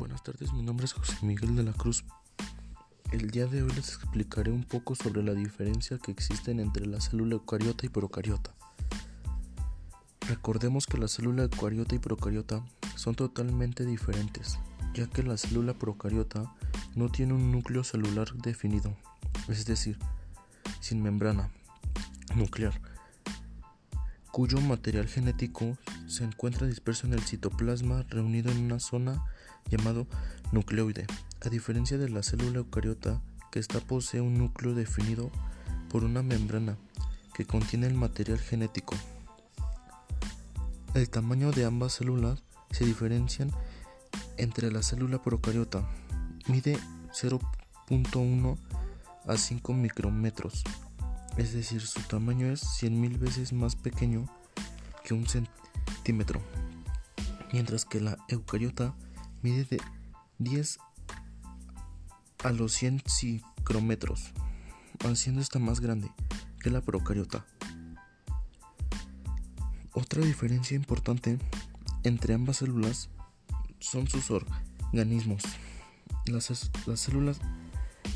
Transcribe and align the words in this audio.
Buenas 0.00 0.22
tardes, 0.22 0.54
mi 0.54 0.62
nombre 0.62 0.86
es 0.86 0.94
José 0.94 1.14
Miguel 1.20 1.56
de 1.56 1.62
la 1.62 1.74
Cruz. 1.74 2.04
El 3.12 3.30
día 3.30 3.44
de 3.46 3.62
hoy 3.62 3.68
les 3.68 3.96
explicaré 3.96 4.50
un 4.50 4.64
poco 4.64 4.94
sobre 4.94 5.22
la 5.22 5.34
diferencia 5.34 5.98
que 5.98 6.10
existen 6.10 6.58
entre 6.58 6.86
la 6.86 7.02
célula 7.02 7.34
eucariota 7.34 7.84
y 7.84 7.90
procariota. 7.90 8.54
Recordemos 10.26 10.86
que 10.86 10.96
la 10.96 11.06
célula 11.06 11.42
eucariota 11.42 11.94
y 11.94 11.98
procariota 11.98 12.64
son 12.96 13.14
totalmente 13.14 13.84
diferentes, 13.84 14.58
ya 14.94 15.06
que 15.06 15.22
la 15.22 15.36
célula 15.36 15.74
procariota 15.74 16.50
no 16.94 17.10
tiene 17.10 17.34
un 17.34 17.52
núcleo 17.52 17.84
celular 17.84 18.32
definido, 18.36 18.96
es 19.48 19.66
decir, 19.66 19.98
sin 20.80 21.02
membrana 21.02 21.50
nuclear, 22.34 22.80
cuyo 24.32 24.60
material 24.60 25.08
genético 25.08 25.76
se 26.06 26.24
encuentra 26.24 26.66
disperso 26.66 27.06
en 27.06 27.14
el 27.14 27.22
citoplasma 27.22 28.04
reunido 28.08 28.52
en 28.52 28.64
una 28.64 28.78
zona 28.78 29.24
llamado 29.68 30.06
nucleoide, 30.52 31.06
a 31.44 31.48
diferencia 31.48 31.98
de 31.98 32.08
la 32.08 32.22
célula 32.22 32.58
eucariota 32.58 33.20
que 33.50 33.58
esta 33.58 33.80
posee 33.80 34.20
un 34.20 34.34
núcleo 34.34 34.74
definido 34.74 35.30
por 35.88 36.04
una 36.04 36.22
membrana 36.22 36.76
que 37.34 37.44
contiene 37.44 37.86
el 37.86 37.94
material 37.94 38.38
genético. 38.38 38.94
El 40.94 41.08
tamaño 41.08 41.50
de 41.50 41.64
ambas 41.64 41.94
células 41.94 42.42
se 42.70 42.84
diferencian 42.84 43.50
entre 44.36 44.70
la 44.70 44.82
célula 44.82 45.22
procariota, 45.22 45.88
mide 46.48 46.78
0.1 47.12 48.58
a 49.26 49.36
5 49.36 49.72
micrómetros, 49.74 50.64
es 51.36 51.52
decir, 51.52 51.80
su 51.80 52.00
tamaño 52.02 52.50
es 52.52 52.62
100.000 52.62 53.18
veces 53.18 53.52
más 53.52 53.76
pequeño 53.76 54.26
que 55.04 55.14
un 55.14 55.26
centímetro, 55.26 56.40
mientras 57.52 57.84
que 57.84 58.00
la 58.00 58.18
eucariota 58.28 58.94
mide 59.42 59.64
de 59.64 59.80
10 60.38 60.78
a 62.44 62.52
los 62.52 62.72
100 62.72 63.02
micrómetros, 63.22 64.32
haciendo 65.00 65.40
esta 65.40 65.58
más 65.58 65.80
grande 65.80 66.10
que 66.60 66.70
la 66.70 66.80
procariota. 66.80 67.44
Otra 69.92 70.22
diferencia 70.22 70.76
importante 70.76 71.38
entre 72.04 72.34
ambas 72.34 72.58
células 72.58 73.10
son 73.78 74.08
sus 74.08 74.30
organismos. 74.30 75.42
Las, 76.26 76.70
las, 76.86 77.00
células 77.00 77.40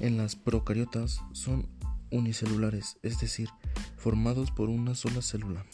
en 0.00 0.16
las 0.16 0.36
procariotas 0.36 1.20
son 1.32 1.68
unicelulares, 2.10 2.98
es 3.02 3.20
decir, 3.20 3.48
formados 3.96 4.50
por 4.50 4.68
una 4.68 4.94
sola 4.94 5.22
célula. 5.22 5.64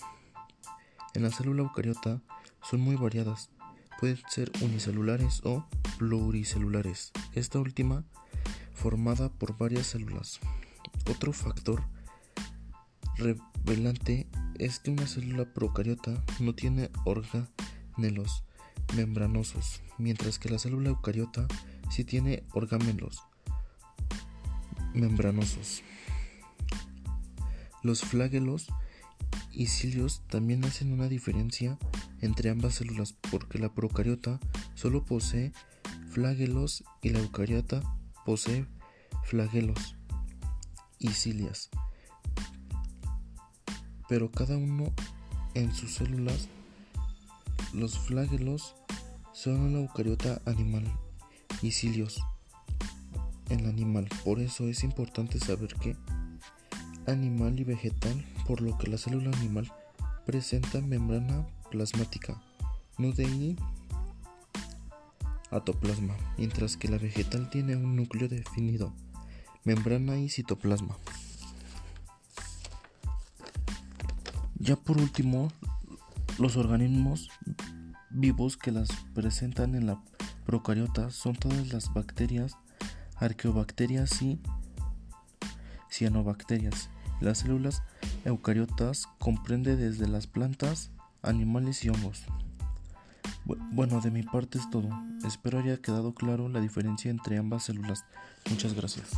En 1.14 1.22
la 1.22 1.30
célula 1.30 1.62
eucariota 1.62 2.20
son 2.62 2.80
muy 2.80 2.96
variadas, 2.96 3.50
pueden 3.98 4.18
ser 4.28 4.50
unicelulares 4.60 5.40
o 5.44 5.66
pluricelulares, 5.98 7.12
esta 7.32 7.58
última 7.58 8.04
formada 8.74 9.30
por 9.30 9.56
varias 9.56 9.86
células. 9.86 10.40
Otro 11.10 11.32
factor 11.32 11.82
revelante 13.16 14.28
es 14.58 14.78
que 14.78 14.90
una 14.90 15.06
célula 15.06 15.52
procariota 15.52 16.22
no 16.40 16.54
tiene 16.54 16.90
organelos 17.04 18.44
membranosos, 18.94 19.82
mientras 19.98 20.38
que 20.38 20.48
la 20.48 20.58
célula 20.58 20.90
eucariota 20.90 21.46
sí 21.90 22.04
tiene 22.04 22.44
organelos 22.52 23.22
membranosos. 24.94 25.82
Los 27.86 28.00
flagelos 28.00 28.66
y 29.52 29.68
cilios 29.68 30.20
también 30.28 30.64
hacen 30.64 30.92
una 30.92 31.06
diferencia 31.06 31.78
entre 32.20 32.50
ambas 32.50 32.74
células 32.74 33.14
porque 33.30 33.60
la 33.60 33.72
procariota 33.72 34.40
solo 34.74 35.04
posee 35.04 35.52
flagelos 36.10 36.82
y 37.00 37.10
la 37.10 37.20
eucariota 37.20 37.80
posee 38.24 38.66
flagelos 39.22 39.94
y 40.98 41.10
cilias. 41.10 41.70
Pero 44.08 44.32
cada 44.32 44.56
uno 44.56 44.92
en 45.54 45.72
sus 45.72 45.94
células, 45.94 46.48
los 47.72 48.00
flagelos 48.00 48.74
son 49.32 49.74
la 49.74 49.78
eucariota 49.78 50.42
animal 50.44 50.92
y 51.62 51.70
cilios 51.70 52.20
en 53.48 53.60
el 53.60 53.66
animal. 53.66 54.08
Por 54.24 54.40
eso 54.40 54.64
es 54.64 54.82
importante 54.82 55.38
saber 55.38 55.72
que 55.76 55.94
animal 57.06 57.58
y 57.58 57.64
vegetal, 57.64 58.24
por 58.46 58.60
lo 58.60 58.76
que 58.78 58.88
la 58.88 58.98
célula 58.98 59.30
animal 59.36 59.72
presenta 60.24 60.80
membrana 60.80 61.46
plasmática, 61.70 62.40
de 62.98 63.56
atoplasma, 65.50 66.16
mientras 66.38 66.76
que 66.76 66.88
la 66.88 66.98
vegetal 66.98 67.50
tiene 67.50 67.76
un 67.76 67.94
núcleo 67.94 68.28
definido, 68.28 68.92
membrana 69.64 70.18
y 70.18 70.28
citoplasma. 70.28 70.96
Ya 74.58 74.76
por 74.76 74.98
último, 74.98 75.52
los 76.38 76.56
organismos 76.56 77.28
vivos 78.10 78.56
que 78.56 78.72
las 78.72 78.88
presentan 79.14 79.74
en 79.74 79.86
la 79.86 80.02
procariota 80.44 81.10
son 81.10 81.36
todas 81.36 81.72
las 81.72 81.92
bacterias, 81.92 82.56
arqueobacterias 83.16 84.22
y 84.22 84.40
cianobacterias. 85.90 86.90
Las 87.20 87.38
células 87.38 87.82
eucariotas 88.24 89.08
comprende 89.18 89.76
desde 89.76 90.06
las 90.06 90.26
plantas, 90.26 90.90
animales 91.22 91.84
y 91.84 91.88
hongos. 91.88 92.24
Bueno, 93.44 94.00
de 94.00 94.10
mi 94.10 94.22
parte 94.22 94.58
es 94.58 94.68
todo. 94.70 94.88
Espero 95.24 95.60
haya 95.60 95.80
quedado 95.80 96.14
claro 96.14 96.48
la 96.48 96.60
diferencia 96.60 97.10
entre 97.10 97.38
ambas 97.38 97.64
células. 97.64 98.04
Muchas 98.50 98.74
gracias. 98.74 99.10